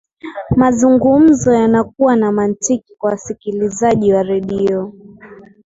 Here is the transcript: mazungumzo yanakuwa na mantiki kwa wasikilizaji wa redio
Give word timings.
mazungumzo 0.55 1.53
yanakuwa 1.53 2.15
na 2.15 2.31
mantiki 2.31 2.95
kwa 2.97 3.11
wasikilizaji 3.11 4.13
wa 4.13 4.23
redio 4.23 4.93